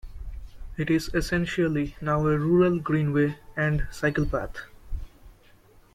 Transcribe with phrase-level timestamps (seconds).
[0.77, 4.55] It is essentially now a rural greenway and cyclepath.